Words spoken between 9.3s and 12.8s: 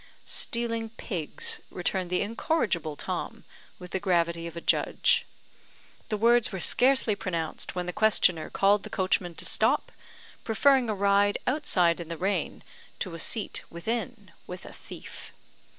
to stop, preferring a ride outside in the rain